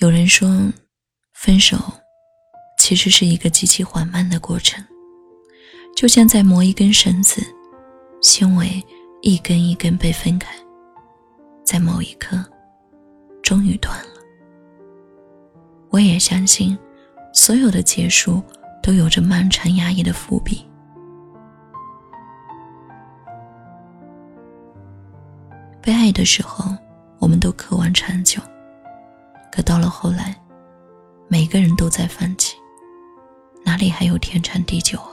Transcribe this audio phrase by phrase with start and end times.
[0.00, 0.48] 有人说，
[1.32, 1.76] 分手
[2.78, 4.84] 其实是一个极其缓慢的过程，
[5.96, 7.42] 就像在磨一根绳子，
[8.22, 8.80] 纤维
[9.22, 10.54] 一根一根被分开，
[11.64, 12.38] 在某一刻，
[13.42, 14.22] 终于断了。
[15.90, 16.78] 我也相信，
[17.34, 18.40] 所有的结束
[18.80, 20.64] 都有着漫长压抑的伏笔。
[25.82, 26.72] 被爱的时候，
[27.18, 28.40] 我们都渴望长久。
[29.50, 30.34] 可到了后来，
[31.28, 32.56] 每个人都在放弃，
[33.64, 35.12] 哪里还有天长地久啊？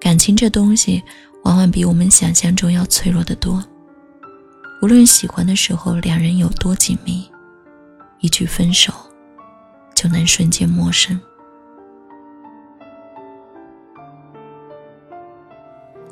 [0.00, 1.02] 感情这东西，
[1.44, 3.62] 往往比我们想象中要脆弱的多。
[4.82, 7.28] 无论喜欢的时候两人有多紧密，
[8.20, 8.92] 一句分手，
[9.94, 11.18] 就能瞬间陌生。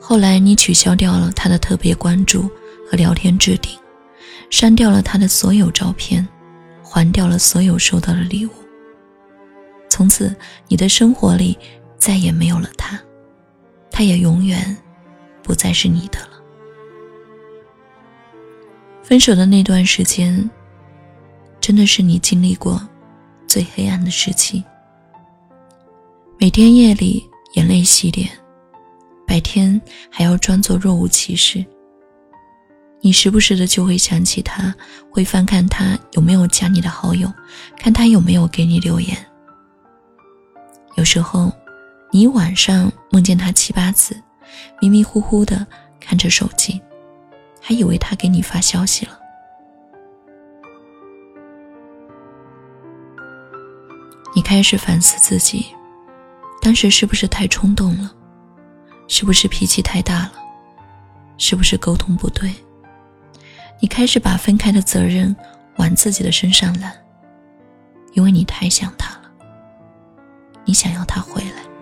[0.00, 2.42] 后来你取消掉了他的特别关注
[2.90, 3.78] 和聊天置顶，
[4.54, 6.24] 删掉了他的所有照片。
[6.80, 8.50] 还掉了所有收到的礼物。
[9.88, 10.32] 从此，
[10.68, 11.58] 你的生活里
[11.98, 12.96] 再也没有了他，
[13.90, 14.76] 他也永远
[15.42, 16.40] 不再是你的了。
[19.02, 20.48] 分手的那段时间，
[21.60, 22.80] 真的是你经历过
[23.44, 24.62] 最黑暗的时期。
[26.38, 28.30] 每天夜里眼泪洗脸，
[29.26, 31.64] 白天还要装作若无其事。
[33.04, 34.74] 你时不时的就会想起他，
[35.10, 37.30] 会翻看他有没有加你的好友，
[37.76, 39.14] 看他有没有给你留言。
[40.94, 41.52] 有时候，
[42.10, 44.18] 你晚上梦见他七八次，
[44.80, 45.66] 迷迷糊糊的
[46.00, 46.80] 看着手机，
[47.60, 49.18] 还以为他给你发消息了。
[54.34, 55.66] 你开始反思自己，
[56.62, 58.10] 当时是不是太冲动了？
[59.08, 60.32] 是不是脾气太大了？
[61.36, 62.50] 是不是沟通不对？
[63.84, 65.36] 你开始把分开的责任
[65.76, 66.90] 往自己的身上揽，
[68.14, 69.30] 因为你太想他了，
[70.64, 71.73] 你想要他回来。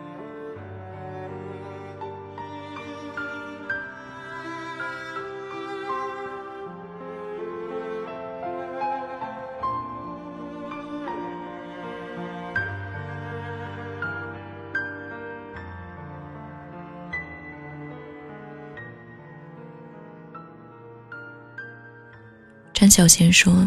[22.92, 23.66] 小贤说：“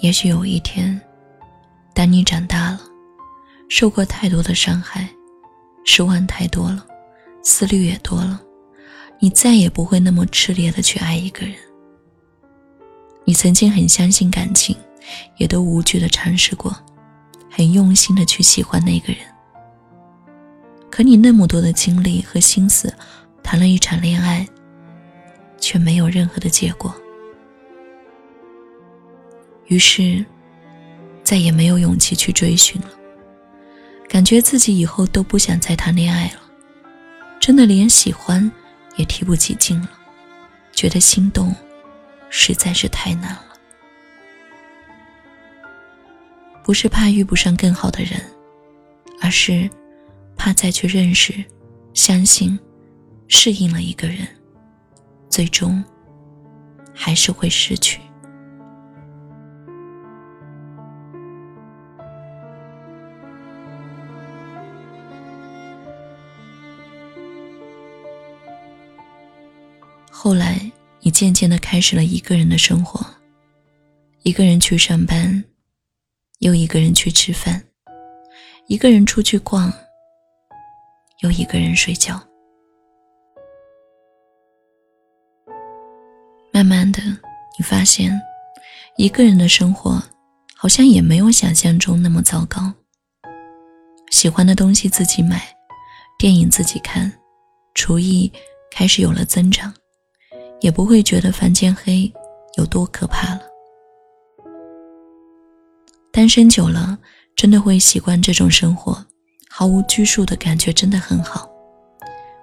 [0.00, 1.00] 也许有一天，
[1.92, 2.80] 当你长大了，
[3.68, 5.08] 受过太多的伤害，
[5.84, 6.86] 失望太多了，
[7.42, 8.40] 思虑也多了，
[9.18, 11.56] 你再也不会那么炽烈的去爱一个人。
[13.24, 14.76] 你曾经很相信感情，
[15.38, 16.72] 也都无惧的尝试过，
[17.50, 19.20] 很用心的去喜欢那个人。
[20.88, 22.94] 可你那么多的精力和心思，
[23.42, 24.46] 谈了一场恋爱，
[25.58, 26.94] 却没有任何的结果。”
[29.68, 30.24] 于是，
[31.22, 32.90] 再也没有勇气去追寻了。
[34.08, 36.40] 感觉自己以后都不想再谈恋爱了，
[37.38, 38.50] 真的连喜欢
[38.96, 39.90] 也提不起劲了。
[40.72, 41.54] 觉得心动
[42.30, 43.44] 实在是太难了。
[46.64, 48.20] 不是怕遇不上更好的人，
[49.20, 49.68] 而是
[50.36, 51.44] 怕再去认识、
[51.92, 52.58] 相信、
[53.26, 54.26] 适应了一个人，
[55.28, 55.84] 最终
[56.94, 58.00] 还是会失去。
[70.28, 70.60] 后来，
[71.00, 73.00] 你渐渐的开始了一个人的生活，
[74.24, 75.42] 一个人去上班，
[76.40, 77.64] 又一个人去吃饭，
[78.66, 79.72] 一个人出去逛，
[81.22, 82.22] 又一个人睡觉。
[86.52, 87.00] 慢慢的，
[87.58, 88.12] 你发现，
[88.98, 89.98] 一个人的生活
[90.54, 92.70] 好像也没有想象中那么糟糕。
[94.10, 95.56] 喜欢的东西自己买，
[96.18, 97.10] 电影自己看，
[97.72, 98.30] 厨艺
[98.70, 99.72] 开始有了增长。
[100.60, 102.10] 也不会觉得房间黑
[102.56, 103.40] 有多可怕了。
[106.10, 106.98] 单身久了，
[107.36, 109.04] 真的会习惯这种生活，
[109.48, 111.48] 毫无拘束的感觉真的很好。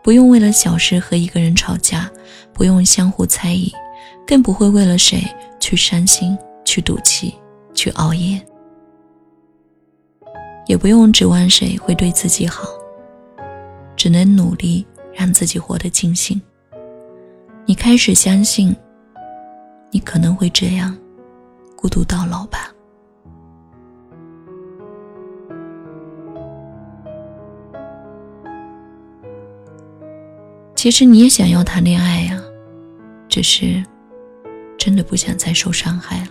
[0.01, 2.09] 不用为了小事和一个人吵架，
[2.53, 3.73] 不用相互猜疑，
[4.25, 5.23] 更不会为了谁
[5.59, 7.33] 去伤心、去赌气、
[7.73, 8.39] 去熬夜，
[10.67, 12.69] 也不用指望谁会对自己好，
[13.97, 16.39] 只能努力让自己活得尽兴。
[17.67, 18.75] 你开始相信，
[19.89, 20.95] 你可能会这样
[21.75, 22.71] 孤独到老吧？
[30.75, 32.39] 其实你也想要谈恋爱呀，
[33.27, 33.83] 只是
[34.77, 36.29] 真的不想再受伤害了。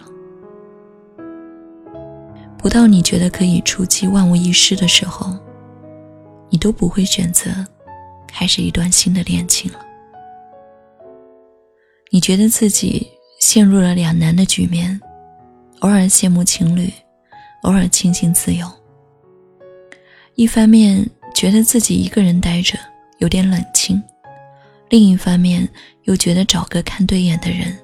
[2.57, 5.37] 不到你觉得可以触及万无一失的时候，
[6.49, 7.51] 你都不会选择
[8.29, 9.81] 开始一段新的恋情了。
[12.15, 15.01] 你觉得自己陷入了两难的局面，
[15.81, 16.89] 偶尔羡慕情侣，
[17.63, 18.71] 偶尔庆幸自由。
[20.37, 22.79] 一方面觉得自己一个人待着
[23.19, 24.01] 有点冷清，
[24.91, 25.69] 另一方面
[26.05, 27.77] 又觉得找个看对眼的人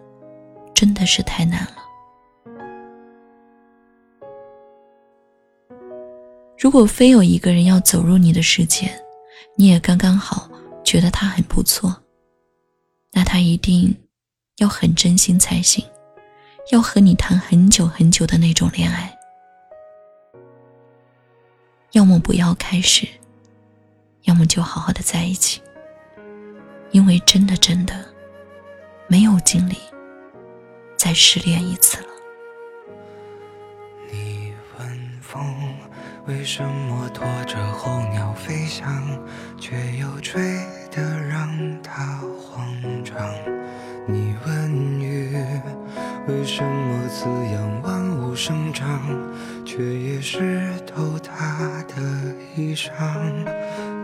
[0.73, 1.79] 真的是太难了。
[6.57, 8.93] 如果非有一个人要走入你的世界，
[9.57, 10.49] 你也刚刚好
[10.85, 11.93] 觉得他很不错，
[13.11, 13.93] 那他一定
[14.61, 15.83] 要很真心才行，
[16.71, 19.11] 要和你谈很久很久的那种恋爱。
[21.93, 23.09] 要么不要开始，
[24.25, 25.63] 要么就好好的在一起，
[26.91, 28.05] 因为真的真的
[29.09, 29.79] 没有精力
[30.95, 32.09] 再失恋一次了。
[34.13, 35.43] 你问风
[36.27, 39.03] 为什么拖着候鸟飞翔，
[39.59, 40.43] 却又吹
[40.91, 42.71] 得让它慌
[43.03, 43.17] 张？
[44.07, 45.37] 你问雨
[46.27, 49.01] 为什么滋养万物生长，
[49.65, 52.91] 却也湿透他的衣裳？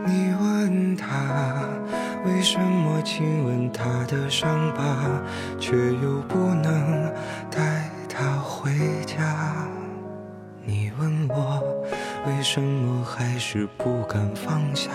[0.06, 1.68] 你问他
[2.24, 5.20] 为什么亲吻他的伤疤，
[5.58, 7.12] 却又不能
[7.50, 8.70] 带他回
[9.04, 9.66] 家？
[10.64, 11.62] 你问我
[12.26, 14.90] 为什么还是不敢放下，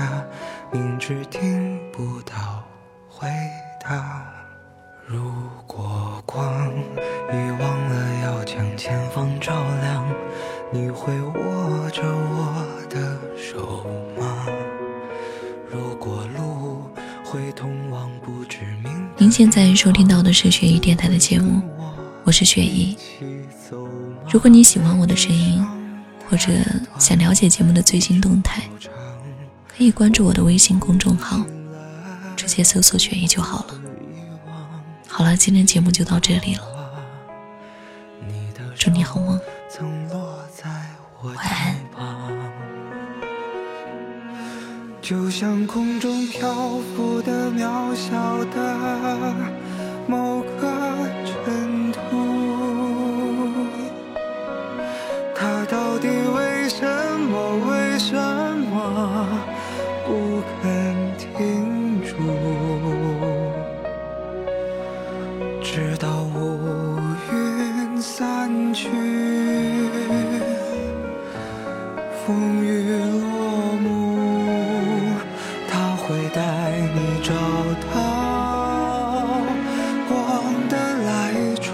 [0.71, 2.63] 明知听不到
[3.09, 3.27] 回
[3.81, 4.40] 答。
[5.11, 5.19] 如
[5.67, 10.07] 果光已忘了要将前方照亮，
[10.71, 13.85] 你会握着我的手
[14.17, 14.47] 吗？
[15.69, 16.85] 如果路
[17.25, 21.61] 会通往不知名，您现在收听到的是雪姨电台的节目，
[22.23, 22.97] 我是雪姨。
[24.31, 25.61] 如果你喜欢我的声音，
[26.29, 26.53] 或者
[26.97, 28.61] 想了解节目的最新动态，
[29.67, 31.43] 可以关注我的微信公众号，
[32.37, 33.81] 直接搜索“雪姨”就好了。
[35.13, 36.63] 好了，今天节目就到这里了，
[38.77, 39.37] 祝你好梦，
[41.21, 41.75] 晚安。
[45.01, 46.53] 就像空中漂
[46.95, 49.35] 浮的渺小的
[50.07, 50.90] 某个
[72.31, 72.65] 风雨
[73.19, 73.27] 落
[73.83, 73.85] 幕，
[75.69, 76.39] 他会带
[76.95, 77.33] 你找
[77.91, 77.91] 到
[80.07, 80.15] 光
[80.69, 80.73] 的
[81.03, 81.09] 来
[81.55, 81.67] 处，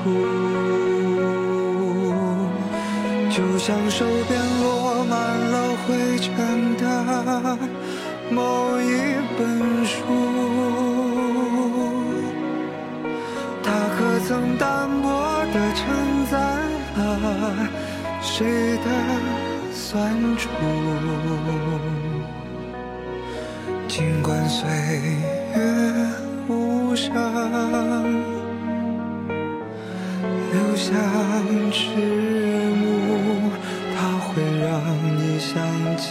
[3.29, 5.55] 就像手边落满了
[5.85, 6.27] 灰尘
[6.77, 6.83] 的
[8.31, 9.39] 某一本
[9.85, 9.95] 书。
[13.61, 15.05] 它可曾单薄
[15.53, 15.85] 地承
[16.31, 16.35] 载
[16.95, 16.99] 了
[18.23, 18.87] 谁的
[19.97, 20.47] 酸楚？
[23.87, 25.57] 尽管岁月
[26.47, 27.11] 无声，
[30.53, 30.93] 留下
[31.71, 31.79] 迟
[32.75, 33.49] 暮，
[33.95, 34.29] 它会
[34.61, 34.69] 让
[35.17, 35.57] 你想
[35.97, 36.05] 起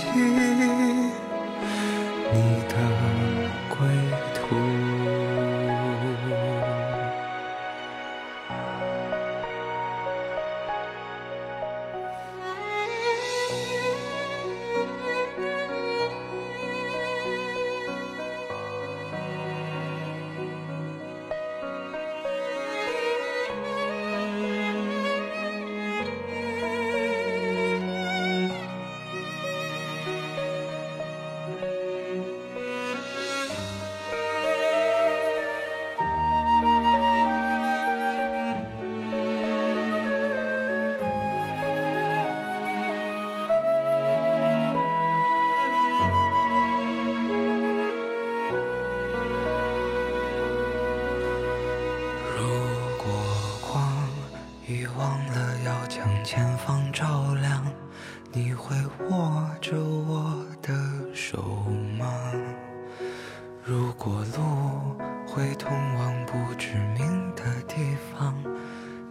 [63.69, 64.97] 如果路
[65.27, 67.75] 会通往不知名的地
[68.13, 68.33] 方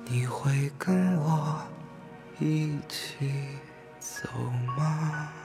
[0.05, 1.62] 你会跟我
[2.39, 3.27] 一起
[4.00, 4.29] 走
[4.77, 5.45] 吗？